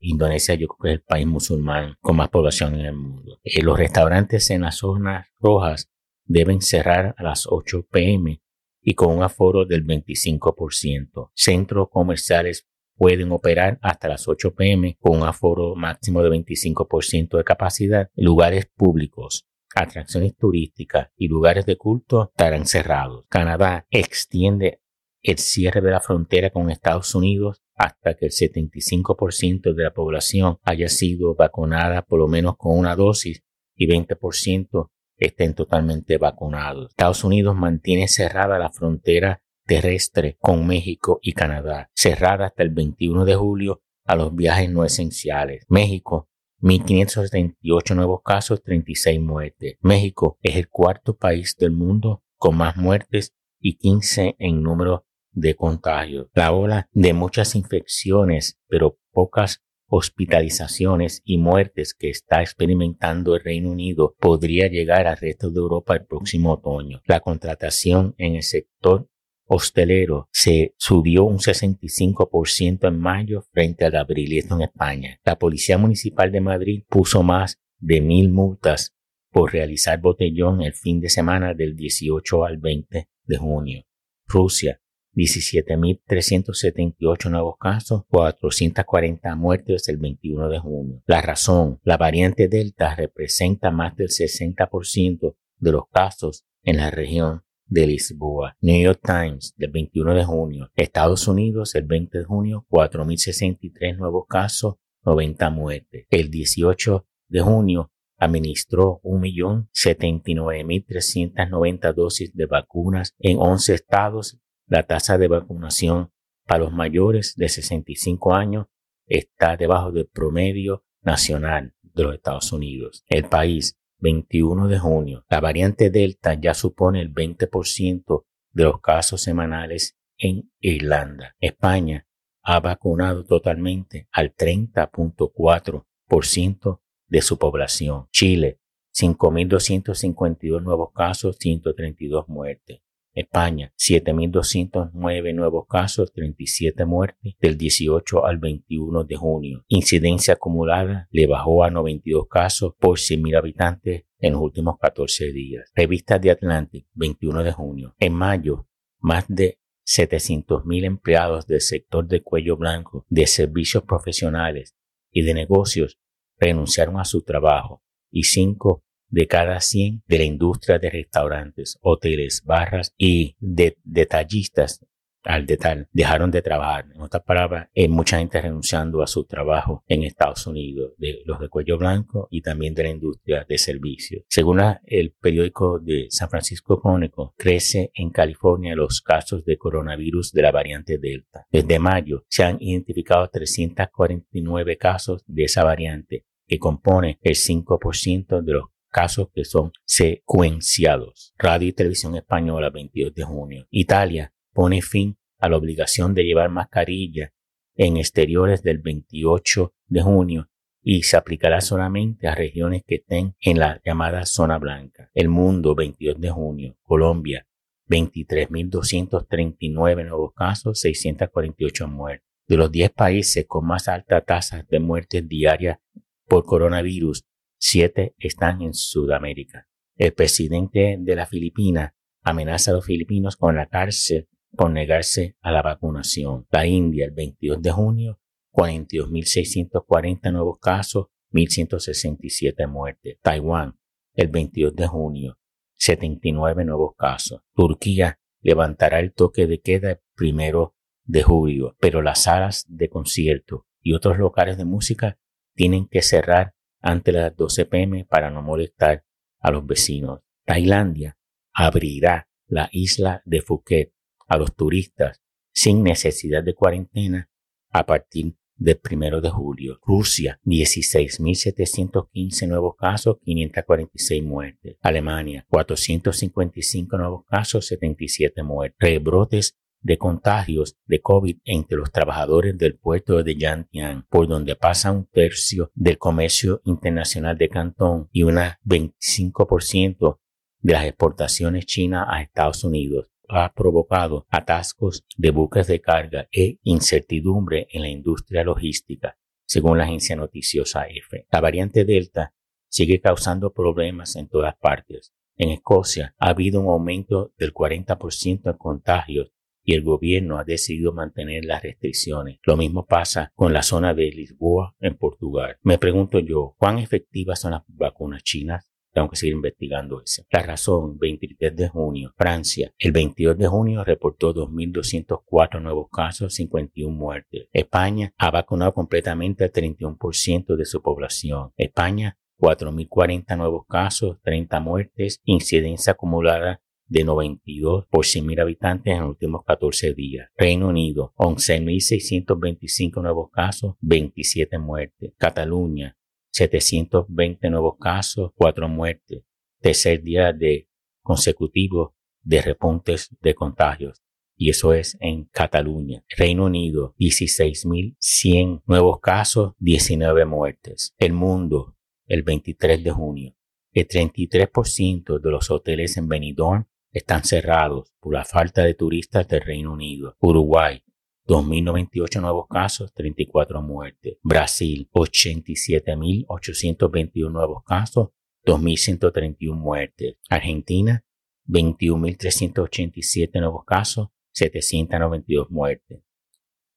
Indonesia 0.00 0.54
yo 0.54 0.68
creo 0.68 0.78
que 0.82 0.88
es 0.88 0.94
el 0.94 1.02
país 1.02 1.26
musulmán 1.26 1.96
con 2.00 2.16
más 2.16 2.28
población 2.28 2.74
en 2.74 2.86
el 2.86 2.94
mundo. 2.94 3.40
Eh, 3.42 3.62
los 3.62 3.78
restaurantes 3.78 4.50
en 4.50 4.62
las 4.62 4.76
zonas 4.76 5.28
rojas 5.40 5.90
deben 6.24 6.60
cerrar 6.60 7.14
a 7.18 7.22
las 7.22 7.46
8 7.48 7.86
pm 7.90 8.40
y 8.82 8.94
con 8.94 9.16
un 9.16 9.22
aforo 9.22 9.64
del 9.64 9.84
25%. 9.84 11.30
Centros 11.34 11.88
comerciales 11.90 12.68
pueden 12.96 13.32
operar 13.32 13.78
hasta 13.82 14.08
las 14.08 14.28
8 14.28 14.54
pm 14.54 14.96
con 15.00 15.18
un 15.18 15.26
aforo 15.26 15.74
máximo 15.74 16.22
de 16.22 16.30
25% 16.30 17.36
de 17.36 17.44
capacidad. 17.44 18.10
Lugares 18.14 18.66
públicos, 18.74 19.46
atracciones 19.74 20.36
turísticas 20.36 21.08
y 21.16 21.28
lugares 21.28 21.66
de 21.66 21.76
culto 21.76 22.30
estarán 22.30 22.66
cerrados. 22.66 23.24
Canadá 23.28 23.86
extiende 23.90 24.80
el 25.22 25.38
cierre 25.38 25.80
de 25.80 25.90
la 25.90 26.00
frontera 26.00 26.50
con 26.50 26.70
Estados 26.70 27.14
Unidos 27.14 27.65
hasta 27.76 28.14
que 28.14 28.26
el 28.26 28.32
75% 28.32 29.74
de 29.74 29.84
la 29.84 29.92
población 29.92 30.58
haya 30.62 30.88
sido 30.88 31.34
vacunada 31.34 32.02
por 32.02 32.18
lo 32.18 32.28
menos 32.28 32.56
con 32.56 32.76
una 32.78 32.96
dosis 32.96 33.42
y 33.74 33.86
20% 33.86 34.90
estén 35.18 35.54
totalmente 35.54 36.18
vacunados. 36.18 36.90
Estados 36.90 37.24
Unidos 37.24 37.54
mantiene 37.54 38.08
cerrada 38.08 38.58
la 38.58 38.70
frontera 38.70 39.42
terrestre 39.66 40.36
con 40.40 40.66
México 40.66 41.18
y 41.22 41.32
Canadá, 41.32 41.90
cerrada 41.94 42.46
hasta 42.46 42.62
el 42.62 42.70
21 42.70 43.24
de 43.24 43.34
julio 43.34 43.82
a 44.04 44.16
los 44.16 44.34
viajes 44.34 44.70
no 44.70 44.84
esenciales. 44.84 45.64
México 45.68 46.28
1.578 46.60 47.94
nuevos 47.94 48.22
casos, 48.24 48.62
36 48.62 49.20
muertes. 49.20 49.76
México 49.80 50.38
es 50.42 50.56
el 50.56 50.68
cuarto 50.68 51.16
país 51.16 51.56
del 51.58 51.72
mundo 51.72 52.22
con 52.36 52.56
más 52.56 52.76
muertes 52.76 53.34
y 53.60 53.76
15 53.76 54.36
en 54.38 54.62
número 54.62 55.05
de 55.36 55.54
contagios. 55.54 56.28
La 56.34 56.52
ola 56.52 56.88
de 56.92 57.12
muchas 57.12 57.54
infecciones, 57.54 58.58
pero 58.66 58.98
pocas 59.12 59.62
hospitalizaciones 59.88 61.22
y 61.24 61.38
muertes 61.38 61.94
que 61.94 62.10
está 62.10 62.42
experimentando 62.42 63.36
el 63.36 63.44
Reino 63.44 63.70
Unido 63.70 64.16
podría 64.18 64.66
llegar 64.66 65.06
al 65.06 65.16
resto 65.16 65.50
de 65.50 65.60
Europa 65.60 65.94
el 65.94 66.06
próximo 66.06 66.54
otoño. 66.54 67.02
La 67.06 67.20
contratación 67.20 68.14
en 68.18 68.34
el 68.34 68.42
sector 68.42 69.08
hostelero 69.44 70.28
se 70.32 70.74
subió 70.76 71.24
un 71.24 71.38
65% 71.38 72.88
en 72.88 72.98
mayo 72.98 73.42
frente 73.52 73.84
al 73.84 73.94
abril 73.94 74.32
y 74.32 74.38
esto 74.38 74.56
en 74.56 74.62
España. 74.62 75.20
La 75.24 75.38
Policía 75.38 75.78
Municipal 75.78 76.32
de 76.32 76.40
Madrid 76.40 76.82
puso 76.88 77.22
más 77.22 77.60
de 77.78 78.00
mil 78.00 78.32
multas 78.32 78.96
por 79.30 79.52
realizar 79.52 80.00
botellón 80.00 80.62
el 80.62 80.72
fin 80.72 80.98
de 80.98 81.10
semana 81.10 81.54
del 81.54 81.76
18 81.76 82.44
al 82.44 82.56
20 82.56 83.08
de 83.24 83.36
junio. 83.36 83.84
Rusia 84.26 84.80
17.378 85.16 87.30
nuevos 87.30 87.56
casos, 87.58 88.02
440 88.08 89.34
muertes 89.34 89.88
el 89.88 89.96
21 89.96 90.50
de 90.50 90.58
junio. 90.58 91.02
La 91.06 91.22
razón, 91.22 91.80
la 91.82 91.96
variante 91.96 92.48
Delta 92.48 92.94
representa 92.94 93.70
más 93.70 93.96
del 93.96 94.08
60% 94.08 95.34
de 95.58 95.72
los 95.72 95.88
casos 95.90 96.44
en 96.62 96.76
la 96.76 96.90
región 96.90 97.44
de 97.64 97.86
Lisboa. 97.86 98.58
New 98.60 98.78
York 98.80 99.00
Times 99.02 99.54
del 99.56 99.70
21 99.70 100.14
de 100.14 100.24
junio. 100.24 100.70
Estados 100.76 101.26
Unidos 101.28 101.74
el 101.74 101.84
20 101.84 102.18
de 102.18 102.24
junio, 102.24 102.66
4.063 102.68 103.96
nuevos 103.96 104.26
casos, 104.28 104.74
90 105.04 105.48
muertes. 105.50 106.06
El 106.10 106.30
18 106.30 107.06
de 107.28 107.40
junio 107.40 107.90
administró 108.18 109.00
1.079.390 109.02 111.94
dosis 111.94 112.34
de 112.34 112.46
vacunas 112.46 113.14
en 113.18 113.36
11 113.38 113.74
estados 113.74 114.38
la 114.66 114.82
tasa 114.82 115.16
de 115.18 115.28
vacunación 115.28 116.10
para 116.44 116.64
los 116.64 116.72
mayores 116.72 117.34
de 117.36 117.48
65 117.48 118.34
años 118.34 118.66
está 119.06 119.56
debajo 119.56 119.92
del 119.92 120.06
promedio 120.06 120.84
nacional 121.02 121.74
de 121.82 122.02
los 122.02 122.14
Estados 122.14 122.50
Unidos. 122.52 123.04
El 123.08 123.28
país, 123.28 123.78
21 123.98 124.68
de 124.68 124.78
junio, 124.78 125.24
la 125.30 125.40
variante 125.40 125.88
Delta 125.90 126.34
ya 126.34 126.52
supone 126.54 127.00
el 127.00 127.12
20% 127.12 128.24
de 128.52 128.64
los 128.64 128.80
casos 128.80 129.22
semanales 129.22 129.98
en 130.18 130.50
Irlanda. 130.60 131.34
España 131.40 132.06
ha 132.42 132.60
vacunado 132.60 133.24
totalmente 133.24 134.08
al 134.12 134.34
30.4% 134.34 136.80
de 137.08 137.22
su 137.22 137.38
población. 137.38 138.08
Chile, 138.12 138.60
5.252 138.94 140.62
nuevos 140.62 140.92
casos, 140.92 141.36
132 141.38 142.28
muertes. 142.28 142.82
España, 143.16 143.72
7.209 143.78 145.34
nuevos 145.34 145.66
casos, 145.66 146.12
37 146.12 146.84
muertes 146.84 147.34
del 147.40 147.56
18 147.56 148.26
al 148.26 148.36
21 148.36 149.04
de 149.04 149.16
junio. 149.16 149.64
Incidencia 149.68 150.34
acumulada 150.34 151.08
le 151.10 151.26
bajó 151.26 151.64
a 151.64 151.70
92 151.70 152.28
casos 152.28 152.74
por 152.78 152.98
100.000 152.98 153.38
habitantes 153.38 154.04
en 154.18 154.34
los 154.34 154.42
últimos 154.42 154.76
14 154.78 155.32
días. 155.32 155.72
Revista 155.74 156.18
de 156.18 156.30
Atlantic, 156.30 156.86
21 156.92 157.42
de 157.42 157.52
junio. 157.52 157.94
En 157.98 158.12
mayo, 158.12 158.68
más 159.00 159.24
de 159.28 159.60
700.000 159.86 160.84
empleados 160.84 161.46
del 161.46 161.62
sector 161.62 162.06
de 162.06 162.22
cuello 162.22 162.58
blanco, 162.58 163.06
de 163.08 163.26
servicios 163.26 163.84
profesionales 163.84 164.76
y 165.10 165.22
de 165.22 165.32
negocios 165.32 165.98
renunciaron 166.38 167.00
a 167.00 167.04
su 167.06 167.22
trabajo 167.22 167.82
y 168.10 168.24
5 168.24 168.84
de 169.08 169.26
cada 169.26 169.60
100 169.60 170.02
de 170.06 170.18
la 170.18 170.24
industria 170.24 170.78
de 170.78 170.90
restaurantes, 170.90 171.78
hoteles, 171.80 172.42
barras 172.44 172.92
y 172.96 173.36
de 173.40 173.76
detallistas 173.84 174.80
al 175.26 175.44
detal 175.44 175.88
dejaron 175.92 176.30
de 176.30 176.40
trabajar. 176.40 176.86
En 176.94 177.02
otras 177.02 177.22
palabras, 177.24 177.68
hay 177.76 177.88
mucha 177.88 178.18
gente 178.18 178.40
renunciando 178.40 179.02
a 179.02 179.06
su 179.06 179.24
trabajo 179.24 179.82
en 179.88 180.04
Estados 180.04 180.46
Unidos, 180.46 180.92
de 180.98 181.22
los 181.24 181.40
de 181.40 181.48
cuello 181.48 181.76
blanco 181.78 182.28
y 182.30 182.42
también 182.42 182.74
de 182.74 182.84
la 182.84 182.90
industria 182.90 183.44
de 183.48 183.58
servicios. 183.58 184.24
Según 184.28 184.60
el 184.84 185.12
periódico 185.20 185.78
de 185.80 186.06
San 186.10 186.30
Francisco 186.30 186.80
Chronicle, 186.80 187.32
crece 187.36 187.90
en 187.94 188.10
California 188.10 188.76
los 188.76 189.02
casos 189.02 189.44
de 189.44 189.58
coronavirus 189.58 190.32
de 190.32 190.42
la 190.42 190.52
variante 190.52 190.98
Delta. 190.98 191.46
Desde 191.50 191.78
mayo 191.78 192.24
se 192.28 192.44
han 192.44 192.58
identificado 192.60 193.28
349 193.28 194.78
casos 194.78 195.24
de 195.26 195.44
esa 195.44 195.64
variante 195.64 196.24
que 196.46 196.58
compone 196.58 197.18
el 197.22 197.34
5% 197.34 198.42
de 198.42 198.52
los 198.52 198.64
casos 198.96 199.28
que 199.34 199.44
son 199.44 199.72
secuenciados. 199.84 201.34
Radio 201.36 201.68
y 201.68 201.74
Televisión 201.74 202.16
Española, 202.16 202.70
22 202.70 203.14
de 203.14 203.24
junio. 203.24 203.66
Italia 203.68 204.32
pone 204.54 204.80
fin 204.80 205.18
a 205.38 205.50
la 205.50 205.58
obligación 205.58 206.14
de 206.14 206.24
llevar 206.24 206.48
mascarilla 206.48 207.34
en 207.74 207.98
exteriores 207.98 208.62
del 208.62 208.78
28 208.78 209.74
de 209.88 210.00
junio 210.00 210.48
y 210.82 211.02
se 211.02 211.18
aplicará 211.18 211.60
solamente 211.60 212.26
a 212.26 212.34
regiones 212.34 212.84
que 212.86 212.94
estén 212.94 213.36
en 213.42 213.58
la 213.58 213.82
llamada 213.84 214.24
zona 214.24 214.56
blanca. 214.56 215.10
El 215.12 215.28
mundo, 215.28 215.74
22 215.74 216.18
de 216.18 216.30
junio. 216.30 216.78
Colombia, 216.80 217.46
23.239 217.90 220.08
nuevos 220.08 220.32
casos, 220.32 220.80
648 220.80 221.86
muertes. 221.86 222.26
De 222.48 222.56
los 222.56 222.72
10 222.72 222.92
países 222.92 223.44
con 223.46 223.66
más 223.66 223.88
alta 223.88 224.22
tasa 224.22 224.64
de 224.70 224.80
muertes 224.80 225.28
diarias 225.28 225.80
por 226.26 226.46
coronavirus, 226.46 227.26
siete 227.58 228.14
están 228.18 228.62
en 228.62 228.74
Sudamérica. 228.74 229.68
El 229.96 230.12
presidente 230.12 230.96
de 230.98 231.16
la 231.16 231.26
Filipina 231.26 231.94
amenaza 232.22 232.70
a 232.70 232.74
los 232.74 232.84
filipinos 232.84 233.36
con 233.36 233.56
la 233.56 233.66
cárcel 233.66 234.28
por 234.50 234.70
negarse 234.70 235.36
a 235.40 235.52
la 235.52 235.62
vacunación. 235.62 236.46
La 236.50 236.66
India, 236.66 237.04
el 237.04 237.12
22 237.12 237.62
de 237.62 237.70
junio, 237.70 238.20
42.640 238.52 240.32
nuevos 240.32 240.58
casos, 240.58 241.06
1.167 241.32 242.66
muertes. 242.68 243.18
Taiwán, 243.22 243.78
el 244.14 244.28
22 244.28 244.74
de 244.74 244.86
junio, 244.86 245.38
79 245.74 246.64
nuevos 246.64 246.94
casos. 246.96 247.42
Turquía 247.54 248.18
levantará 248.40 249.00
el 249.00 249.12
toque 249.12 249.46
de 249.46 249.60
queda 249.60 249.90
el 249.92 250.00
primero 250.14 250.74
de 251.04 251.22
julio, 251.22 251.76
pero 251.78 252.02
las 252.02 252.22
salas 252.24 252.64
de 252.68 252.88
concierto 252.88 253.66
y 253.80 253.92
otros 253.92 254.18
locales 254.18 254.56
de 254.56 254.64
música 254.64 255.18
tienen 255.54 255.86
que 255.86 256.02
cerrar 256.02 256.55
ante 256.80 257.12
las 257.12 257.36
12 257.36 257.66
pm 257.66 258.04
para 258.04 258.30
no 258.30 258.42
molestar 258.42 259.04
a 259.40 259.50
los 259.50 259.66
vecinos. 259.66 260.20
Tailandia 260.44 261.18
abrirá 261.52 262.28
la 262.46 262.68
isla 262.72 263.22
de 263.24 263.42
Phuket 263.42 263.92
a 264.28 264.36
los 264.36 264.54
turistas 264.54 265.20
sin 265.52 265.82
necesidad 265.82 266.44
de 266.44 266.54
cuarentena 266.54 267.30
a 267.70 267.86
partir 267.86 268.36
del 268.56 268.78
primero 268.78 269.20
de 269.20 269.30
julio. 269.30 269.78
Rusia, 269.82 270.40
16.715 270.44 272.48
nuevos 272.48 272.74
casos, 272.76 273.18
546 273.22 274.22
muertes. 274.22 274.76
Alemania, 274.80 275.44
455 275.48 276.98
nuevos 276.98 277.24
casos, 277.26 277.66
77 277.66 278.42
muertes. 278.42 278.76
Rebrotes 278.78 279.56
de 279.80 279.98
contagios 279.98 280.76
de 280.86 281.00
COVID 281.00 281.38
entre 281.44 281.78
los 281.78 281.92
trabajadores 281.92 282.56
del 282.58 282.76
puerto 282.76 283.22
de 283.22 283.36
Yantian, 283.36 284.06
por 284.08 284.26
donde 284.26 284.56
pasa 284.56 284.90
un 284.90 285.06
tercio 285.06 285.70
del 285.74 285.98
comercio 285.98 286.60
internacional 286.64 287.38
de 287.38 287.48
Cantón 287.48 288.08
y 288.12 288.22
un 288.22 288.36
25% 288.64 290.18
de 290.60 290.72
las 290.72 290.84
exportaciones 290.84 291.66
chinas 291.66 292.06
a 292.08 292.22
Estados 292.22 292.64
Unidos 292.64 293.10
ha 293.28 293.52
provocado 293.52 294.26
atascos 294.30 295.04
de 295.16 295.30
buques 295.30 295.66
de 295.66 295.80
carga 295.80 296.28
e 296.32 296.58
incertidumbre 296.62 297.66
en 297.70 297.82
la 297.82 297.88
industria 297.88 298.44
logística, 298.44 299.18
según 299.46 299.78
la 299.78 299.84
agencia 299.84 300.16
noticiosa 300.16 300.86
EFE. 300.86 301.26
La 301.30 301.40
variante 301.40 301.84
Delta 301.84 302.34
sigue 302.68 303.00
causando 303.00 303.52
problemas 303.52 304.16
en 304.16 304.28
todas 304.28 304.56
partes. 304.56 305.12
En 305.36 305.50
Escocia 305.50 306.14
ha 306.18 306.30
habido 306.30 306.60
un 306.60 306.68
aumento 306.68 307.32
del 307.36 307.52
40% 307.52 308.50
en 308.50 308.56
contagios 308.56 309.32
y 309.66 309.74
el 309.74 309.82
gobierno 309.82 310.38
ha 310.38 310.44
decidido 310.44 310.92
mantener 310.92 311.44
las 311.44 311.62
restricciones. 311.62 312.38
Lo 312.44 312.56
mismo 312.56 312.86
pasa 312.86 313.32
con 313.34 313.52
la 313.52 313.62
zona 313.62 313.92
de 313.94 314.10
Lisboa 314.12 314.76
en 314.78 314.96
Portugal. 314.96 315.56
Me 315.62 315.76
pregunto 315.76 316.20
yo, 316.20 316.54
¿cuán 316.56 316.78
efectivas 316.78 317.40
son 317.40 317.50
las 317.50 317.62
vacunas 317.66 318.22
chinas? 318.22 318.72
Tengo 318.92 319.10
que 319.10 319.16
seguir 319.16 319.34
investigando 319.34 320.00
eso. 320.00 320.22
La 320.30 320.40
razón, 320.40 320.98
23 320.98 321.54
de 321.54 321.68
junio, 321.68 322.14
Francia. 322.16 322.72
El 322.78 322.92
22 322.92 323.36
de 323.36 323.46
junio 323.48 323.84
reportó 323.84 324.32
2.204 324.32 325.60
nuevos 325.60 325.88
casos, 325.90 326.32
51 326.34 326.96
muertes. 326.96 327.48
España 327.52 328.14
ha 328.16 328.30
vacunado 328.30 328.72
completamente 328.72 329.44
al 329.44 329.52
31% 329.52 330.56
de 330.56 330.64
su 330.64 330.80
población. 330.80 331.52
España 331.56 332.16
4.040 332.38 333.36
nuevos 333.36 333.66
casos, 333.66 334.18
30 334.22 334.60
muertes, 334.60 335.20
incidencia 335.24 335.94
acumulada 335.94 336.62
de 336.88 337.04
92 337.04 337.86
por 337.90 338.04
100.000 338.04 338.40
habitantes 338.40 338.92
en 338.94 339.00
los 339.00 339.10
últimos 339.10 339.44
14 339.44 339.94
días. 339.94 340.30
Reino 340.36 340.68
Unido, 340.68 341.12
11.625 341.16 343.02
nuevos 343.02 343.30
casos, 343.30 343.74
27 343.80 344.58
muertes. 344.58 345.12
Cataluña, 345.16 345.96
720 346.30 347.50
nuevos 347.50 347.76
casos, 347.78 348.30
4 348.36 348.68
muertes. 348.68 349.24
Tercer 349.60 350.02
día 350.02 350.32
de 350.32 350.68
consecutivo 351.02 351.96
de 352.22 352.42
repuntes 352.42 353.14
de 353.20 353.34
contagios. 353.34 354.02
Y 354.38 354.50
eso 354.50 354.74
es 354.74 354.98
en 355.00 355.24
Cataluña. 355.24 356.04
Reino 356.14 356.44
Unido, 356.44 356.94
16.100 356.98 358.62
nuevos 358.66 359.00
casos, 359.00 359.54
19 359.58 360.26
muertes. 360.26 360.94
El 360.98 361.14
mundo, 361.14 361.76
el 362.06 362.22
23 362.22 362.84
de 362.84 362.90
junio. 362.90 363.34
El 363.72 363.88
33% 363.88 365.20
de 365.20 365.30
los 365.30 365.50
hoteles 365.50 365.96
en 365.96 366.08
Benidorm 366.08 366.66
están 366.96 367.24
cerrados 367.24 367.92
por 368.00 368.14
la 368.14 368.24
falta 368.24 368.62
de 368.62 368.72
turistas 368.72 369.28
del 369.28 369.42
Reino 369.42 369.70
Unido. 369.70 370.16
Uruguay, 370.18 370.82
2.098 371.26 372.22
nuevos 372.22 372.46
casos, 372.48 372.94
34 372.94 373.60
muertes. 373.60 374.16
Brasil, 374.22 374.88
87.821 374.94 377.30
nuevos 377.30 377.62
casos, 377.64 378.12
2.131 378.46 379.54
muertes. 379.54 380.16
Argentina, 380.30 381.04
21.387 381.46 383.40
nuevos 383.40 383.66
casos, 383.66 384.08
792 384.32 385.50
muertes. 385.50 386.00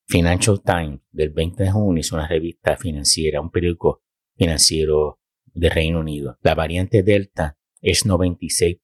Financial 0.05 0.61
Times 0.61 0.99
del 1.11 1.29
20 1.29 1.63
de 1.63 1.71
junio 1.71 2.01
es 2.01 2.11
una 2.11 2.27
revista 2.27 2.75
financiera, 2.75 3.39
un 3.39 3.51
periódico 3.51 4.03
financiero 4.35 5.21
de 5.45 5.69
Reino 5.69 6.01
Unido. 6.01 6.38
La 6.41 6.55
variante 6.55 7.03
Delta 7.03 7.57
es 7.79 8.05
96% 8.05 8.81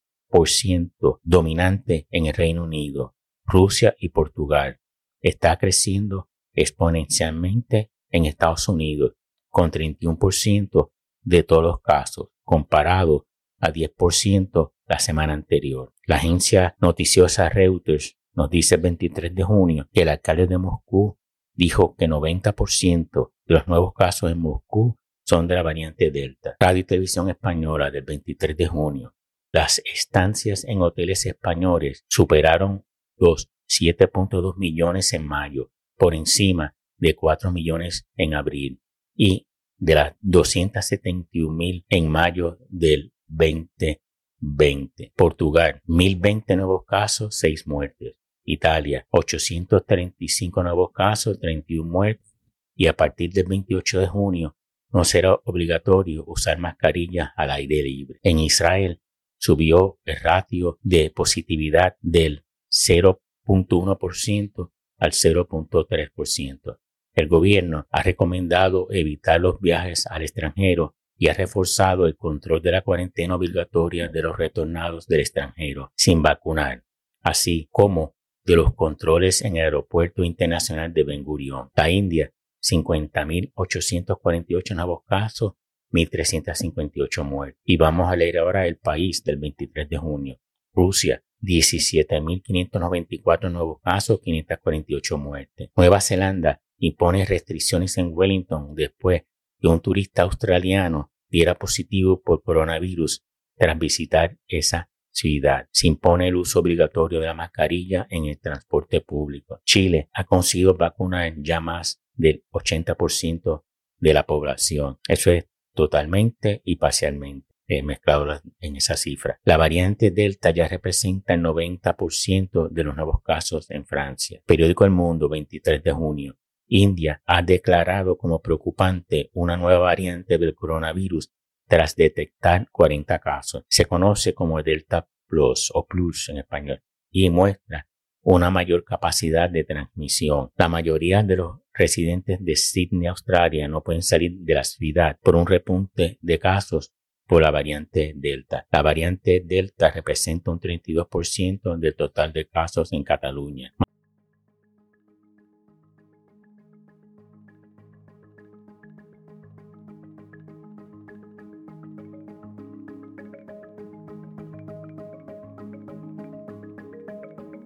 dominante 1.24 2.08
en 2.10 2.25
el 2.25 2.34
Reino 2.34 2.63
Unido, 2.63 3.15
Rusia 3.46 3.96
y 4.00 4.10
Portugal 4.10 4.79
está 5.22 5.58
creciendo 5.58 6.29
exponencialmente 6.53 7.91
en 8.10 8.25
Estados 8.25 8.67
Unidos, 8.70 9.13
con 9.50 9.72
31% 9.72 10.91
de 11.24 11.44
todos 11.44 11.63
los 11.63 11.82
casos, 11.82 12.29
comparado 12.44 13.27
a 13.60 13.72
10% 13.72 14.74
la 14.86 15.00
semana 15.00 15.34
anterior. 15.34 15.94
La 16.05 16.17
agencia 16.17 16.75
noticiosa 16.79 17.50
Reuters 17.50 18.17
nos 18.34 18.50
dice 18.50 18.75
el 18.75 18.82
23 18.82 19.34
de 19.34 19.44
junio 19.44 19.88
que 19.91 20.01
el 20.01 20.10
alcalde 20.10 20.48
de 20.48 20.57
Moscú 20.57 21.18
dijo 21.53 21.96
que 21.96 22.07
90% 22.07 23.31
de 23.46 23.53
los 23.55 23.68
nuevos 23.68 23.94
casos 23.94 24.31
en 24.31 24.40
Moscú 24.40 24.98
son 25.25 25.48
de 25.48 25.55
la 25.55 25.64
variante 25.64 26.11
Delta. 26.11 26.55
Radio 26.59 26.81
y 26.81 26.83
Televisión 26.83 27.29
Española 27.29 27.90
del 27.90 28.03
23 28.03 28.55
de 28.55 28.68
junio. 28.68 29.14
Las 29.55 29.81
estancias 29.85 30.65
en 30.65 30.81
hoteles 30.81 31.25
españoles 31.25 32.03
superaron 32.09 32.83
los 33.15 33.50
7.2 33.70 34.57
millones 34.57 35.13
en 35.13 35.25
mayo, 35.25 35.72
por 35.98 36.13
encima 36.13 36.75
de 36.98 37.15
4 37.15 37.53
millones 37.53 38.05
en 38.18 38.33
abril 38.33 38.81
y 39.15 39.48
de 39.77 39.96
las 39.96 40.13
271 40.20 41.55
mil 41.55 41.85
en 41.87 42.09
mayo 42.09 42.57
del 42.68 43.13
2020. 43.27 45.13
Portugal, 45.15 45.81
1020 45.85 46.57
nuevos 46.57 46.83
casos, 46.85 47.37
6 47.37 47.65
muertes. 47.65 48.20
Italia, 48.44 49.07
835 49.09 50.63
nuevos 50.63 50.91
casos, 50.91 51.39
31 51.39 51.89
muertes. 51.89 52.35
Y 52.75 52.87
a 52.87 52.98
partir 52.98 53.31
del 53.31 53.48
28 53.48 54.01
de 54.01 54.07
junio 54.07 54.57
no 54.91 55.05
será 55.05 55.33
obligatorio 55.46 56.25
usar 56.27 56.59
mascarillas 56.59 57.29
al 57.37 57.51
aire 57.51 57.81
libre. 57.83 58.20
En 58.22 58.39
Israel 58.39 59.00
subió 59.37 60.00
el 60.05 60.19
ratio 60.19 60.79
de 60.81 61.11
positividad 61.11 61.95
del 62.01 62.43
0 62.67 63.21
0.1% 63.45 64.71
al 64.98 65.11
0.3%. 65.11 66.79
El 67.13 67.27
gobierno 67.27 67.85
ha 67.89 68.01
recomendado 68.01 68.87
evitar 68.91 69.39
los 69.39 69.59
viajes 69.59 70.07
al 70.07 70.24
extranjero 70.24 70.95
y 71.17 71.29
ha 71.29 71.33
reforzado 71.33 72.07
el 72.07 72.17
control 72.17 72.61
de 72.61 72.74
la 72.74 72.81
cuarentena 72.81 73.35
obligatoria 73.35 74.09
de 74.09 74.21
los 74.21 74.37
retornados 74.37 75.07
del 75.07 75.21
extranjero 75.21 75.93
sin 75.95 76.21
vacunar, 76.21 76.83
así 77.21 77.69
como 77.71 78.17
de 78.43 78.57
los 78.57 78.74
controles 78.74 79.41
en 79.41 79.55
el 79.55 79.63
aeropuerto 79.63 80.21
internacional 80.24 80.93
de 80.93 81.03
Ben 81.03 81.24
Gurion. 81.24 81.69
La 81.75 81.89
India, 81.89 82.31
50.848 82.61 84.75
nuevos 84.75 85.03
casos, 85.05 85.53
1.358 85.91 87.24
muertes. 87.24 87.61
Y 87.63 87.77
vamos 87.77 88.11
a 88.11 88.15
leer 88.15 88.39
ahora 88.39 88.65
el 88.67 88.77
país 88.77 89.24
del 89.24 89.37
23 89.37 89.89
de 89.89 89.98
junio. 89.98 90.39
Rusia, 90.74 91.24
17.594 91.41 93.51
nuevos 93.51 93.81
casos, 93.81 94.19
548 94.21 95.17
muertes. 95.17 95.69
Nueva 95.75 96.00
Zelanda 96.01 96.61
impone 96.77 97.25
restricciones 97.25 97.98
en 97.98 98.11
Wellington 98.13 98.75
después 98.75 99.24
que 99.59 99.67
un 99.67 99.79
turista 99.79 100.24
australiano 100.24 101.11
diera 101.29 101.55
positivo 101.55 102.21
por 102.21 102.43
coronavirus 102.43 103.25
tras 103.55 103.79
visitar 103.79 104.37
esa 104.48 104.89
ciudad. 105.11 105.67
Se 105.71 105.87
impone 105.87 106.27
el 106.27 106.35
uso 106.35 106.59
obligatorio 106.59 107.19
de 107.19 107.27
la 107.27 107.33
mascarilla 107.33 108.05
en 108.09 108.25
el 108.25 108.39
transporte 108.39 109.01
público. 109.01 109.61
Chile 109.63 110.09
ha 110.13 110.25
conseguido 110.25 110.75
vacunar 110.75 111.33
ya 111.37 111.61
más 111.61 112.01
del 112.13 112.43
80% 112.51 113.63
de 114.00 114.13
la 114.13 114.25
población. 114.25 115.00
Eso 115.07 115.31
es 115.31 115.45
totalmente 115.75 116.61
y 116.66 116.77
parcialmente 116.77 117.55
eh, 117.68 117.83
mezclado 117.83 118.42
en 118.59 118.75
esa 118.75 118.96
cifra. 118.96 119.40
La 119.44 119.57
variante 119.57 120.11
Delta 120.11 120.51
ya 120.51 120.68
representa 120.68 121.33
el 121.33 121.42
90% 121.42 122.70
de 122.70 122.83
los 122.83 122.96
nuevos 122.96 123.22
casos 123.24 123.70
en 123.72 123.85
Francia. 123.85 124.42
Periódico 124.46 124.85
El 124.85 124.92
Mundo, 124.92 125.29
23 125.29 125.83
de 125.83 125.92
junio. 125.92 126.38
India 126.68 127.22
ha 127.25 127.42
declarado 127.42 128.18
como 128.18 128.42
preocupante 128.42 129.29
una 129.33 129.57
nueva 129.57 129.79
variante 129.79 130.38
del 130.38 130.55
coronavirus 130.55 131.31
tras 131.68 131.96
detectar 131.96 132.70
40 132.72 133.20
casos. 133.20 133.64
Se 133.68 133.85
conoce 133.85 134.33
como 134.33 134.61
Delta 134.61 135.07
Plus 135.27 135.72
o 135.74 135.85
Plus 135.85 136.29
en 136.29 136.38
español 136.38 136.83
y 137.11 137.29
muestra 137.29 137.88
una 138.25 138.50
mayor 138.50 138.83
capacidad 138.83 139.50
de 139.50 139.64
transmisión. 139.64 140.50
La 140.57 140.68
mayoría 140.68 141.22
de 141.22 141.38
los 141.38 141.59
residentes 141.74 142.44
de 142.44 142.55
Sydney, 142.55 143.07
Australia, 143.07 143.68
no 143.68 143.83
pueden 143.83 144.01
salir 144.01 144.31
de 144.40 144.55
la 144.55 144.64
ciudad 144.64 145.18
por 145.22 145.35
un 145.35 145.46
repunte 145.46 146.18
de 146.22 146.40
casos 146.40 146.92
por 147.27 147.44
la 147.44 147.51
variante 147.51 148.14
Delta. 148.16 148.66
La 148.72 148.81
variante 148.81 149.44
Delta 149.46 149.92
representa 149.92 150.50
un 150.50 150.59
32% 150.59 151.77
del 151.77 151.96
total 151.96 152.33
de 152.33 152.48
casos 152.48 152.92
en 152.94 153.03
Cataluña. 153.03 153.75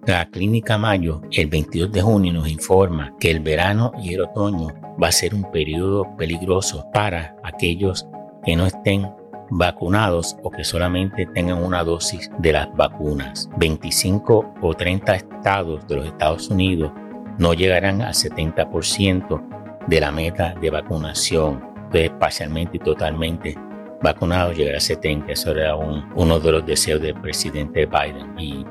La 0.06 0.24
Clínica 0.30 0.78
Mayo, 0.78 1.20
el 1.30 1.48
22 1.48 1.92
de 1.92 2.00
junio, 2.00 2.32
nos 2.32 2.48
informa 2.48 3.14
que 3.20 3.30
el 3.30 3.40
verano 3.40 3.92
y 4.02 4.14
el 4.14 4.22
otoño 4.22 4.68
va 5.00 5.08
a 5.08 5.12
ser 5.12 5.34
un 5.34 5.50
periodo 5.52 6.16
peligroso 6.16 6.86
para 6.92 7.36
aquellos 7.44 8.06
que 8.42 8.56
no 8.56 8.66
estén 8.66 9.06
vacunados 9.50 10.36
o 10.42 10.50
que 10.50 10.64
solamente 10.64 11.26
tengan 11.26 11.62
una 11.62 11.84
dosis 11.84 12.30
de 12.38 12.52
las 12.52 12.74
vacunas. 12.74 13.50
25 13.58 14.54
o 14.62 14.74
30 14.74 15.14
estados 15.16 15.86
de 15.86 15.96
los 15.96 16.06
Estados 16.06 16.48
Unidos 16.48 16.92
no 17.38 17.52
llegarán 17.52 18.00
al 18.00 18.14
70% 18.14 19.86
de 19.86 20.00
la 20.00 20.10
meta 20.10 20.54
de 20.54 20.70
vacunación. 20.70 21.62
Entonces, 21.76 22.10
parcialmente 22.18 22.78
y 22.78 22.80
totalmente 22.80 23.54
vacunados 24.02 24.56
llegar 24.56 24.76
a 24.76 24.80
70. 24.80 25.30
Eso 25.30 25.50
era 25.50 25.76
uno 25.76 26.40
de 26.40 26.52
los 26.52 26.64
deseos 26.64 27.02
del 27.02 27.20
presidente 27.20 27.86
Biden 27.86 28.38
y 28.38 28.64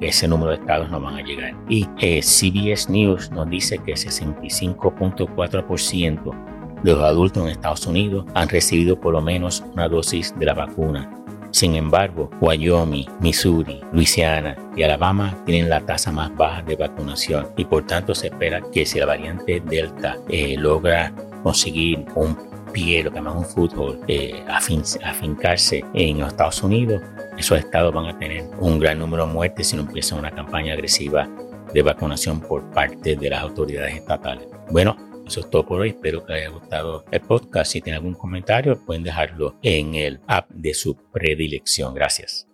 ese 0.00 0.28
número 0.28 0.52
de 0.52 0.58
estados 0.58 0.88
no 0.90 1.00
van 1.00 1.16
a 1.16 1.22
llegar. 1.22 1.54
Y 1.68 1.88
eh, 1.98 2.22
CBS 2.22 2.88
News 2.90 3.30
nos 3.30 3.50
dice 3.50 3.78
que 3.78 3.94
65.4% 3.94 6.56
de 6.82 6.92
los 6.92 7.02
adultos 7.02 7.42
en 7.42 7.48
Estados 7.50 7.86
Unidos 7.86 8.26
han 8.34 8.48
recibido 8.48 9.00
por 9.00 9.12
lo 9.12 9.20
menos 9.20 9.64
una 9.74 9.88
dosis 9.88 10.34
de 10.38 10.46
la 10.46 10.54
vacuna. 10.54 11.10
Sin 11.50 11.74
embargo, 11.74 12.30
Wyoming, 12.40 13.06
Missouri, 13.20 13.80
Luisiana 13.92 14.56
y 14.76 14.82
Alabama 14.82 15.34
tienen 15.46 15.70
la 15.70 15.80
tasa 15.80 16.12
más 16.12 16.34
baja 16.36 16.62
de 16.62 16.76
vacunación 16.76 17.48
y 17.56 17.64
por 17.64 17.86
tanto 17.86 18.14
se 18.14 18.26
espera 18.26 18.60
que 18.72 18.84
si 18.84 18.98
la 18.98 19.06
variante 19.06 19.60
Delta 19.60 20.18
eh, 20.28 20.56
logra 20.58 21.14
conseguir 21.42 22.04
un 22.14 22.36
pie, 22.76 23.02
lo 23.02 23.10
que 23.10 23.16
llamamos 23.16 23.46
un 23.46 23.54
fútbol, 23.54 24.00
eh, 24.06 24.44
afincarse 24.46 25.82
en 25.94 26.18
los 26.18 26.28
Estados 26.28 26.62
Unidos, 26.62 27.00
esos 27.38 27.58
estados 27.58 27.94
van 27.94 28.04
a 28.04 28.18
tener 28.18 28.44
un 28.60 28.78
gran 28.78 28.98
número 28.98 29.26
de 29.26 29.32
muertes 29.32 29.68
si 29.68 29.76
no 29.76 29.82
empiezan 29.82 30.18
una 30.18 30.30
campaña 30.30 30.74
agresiva 30.74 31.26
de 31.72 31.80
vacunación 31.80 32.38
por 32.38 32.70
parte 32.72 33.16
de 33.16 33.30
las 33.30 33.42
autoridades 33.42 33.96
estatales. 33.96 34.46
Bueno, 34.70 34.94
eso 35.26 35.40
es 35.40 35.48
todo 35.48 35.64
por 35.64 35.80
hoy. 35.80 35.88
Espero 35.90 36.26
que 36.26 36.34
haya 36.34 36.50
gustado 36.50 37.06
el 37.10 37.20
podcast. 37.22 37.72
Si 37.72 37.80
tienen 37.80 38.02
algún 38.02 38.14
comentario, 38.14 38.78
pueden 38.84 39.02
dejarlo 39.02 39.56
en 39.62 39.94
el 39.94 40.20
app 40.26 40.50
de 40.50 40.74
su 40.74 40.96
predilección. 41.10 41.94
Gracias. 41.94 42.45